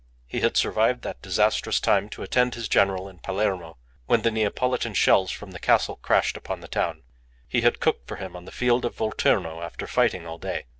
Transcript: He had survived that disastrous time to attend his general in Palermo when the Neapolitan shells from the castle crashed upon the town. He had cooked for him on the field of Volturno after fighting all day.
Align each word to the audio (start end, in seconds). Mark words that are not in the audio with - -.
He 0.25 0.39
had 0.41 0.57
survived 0.57 1.03
that 1.03 1.21
disastrous 1.21 1.79
time 1.79 2.09
to 2.09 2.23
attend 2.23 2.55
his 2.55 2.67
general 2.67 3.07
in 3.07 3.19
Palermo 3.19 3.77
when 4.07 4.23
the 4.23 4.31
Neapolitan 4.31 4.95
shells 4.95 5.29
from 5.29 5.51
the 5.51 5.59
castle 5.59 5.97
crashed 5.97 6.35
upon 6.35 6.59
the 6.59 6.67
town. 6.67 7.03
He 7.47 7.61
had 7.61 7.79
cooked 7.79 8.07
for 8.07 8.15
him 8.15 8.35
on 8.35 8.45
the 8.45 8.51
field 8.51 8.83
of 8.83 8.95
Volturno 8.95 9.61
after 9.61 9.85
fighting 9.85 10.25
all 10.25 10.39
day. 10.39 10.65